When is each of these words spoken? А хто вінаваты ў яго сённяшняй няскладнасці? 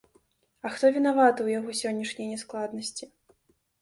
А 0.65 0.69
хто 0.77 0.89
вінаваты 0.95 1.35
ў 1.43 1.49
яго 1.57 1.69
сённяшняй 1.81 2.27
няскладнасці? 2.33 3.05